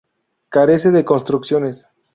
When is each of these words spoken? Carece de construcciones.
Carece 0.49 0.89
de 0.89 1.03
construcciones. 1.05 1.85